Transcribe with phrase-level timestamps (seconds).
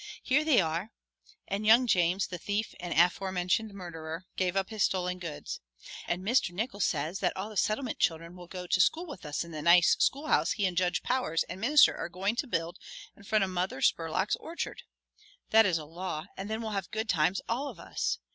[0.23, 0.89] Here they are,"
[1.47, 5.59] and young James, the thief and aforementioned murderer, gave up his stolen goods.
[6.07, 6.49] "And Mr.
[6.49, 9.61] Nickols says that all the Settlement children will go to school with us in the
[9.61, 12.79] nice schoolhouse he and Judge Powers and Minister are going to build
[13.15, 14.81] in front of Mother Spurlock's orchard.
[15.51, 18.17] That is a law and then we'll have good times, all of us.